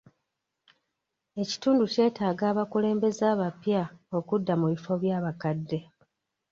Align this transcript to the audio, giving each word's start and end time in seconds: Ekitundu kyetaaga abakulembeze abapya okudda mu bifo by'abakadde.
Ekitundu 1.41 1.83
kyetaaga 1.93 2.43
abakulembeze 2.51 3.23
abapya 3.33 3.81
okudda 4.17 4.53
mu 4.61 4.65
bifo 4.73 4.93
by'abakadde. 5.01 5.79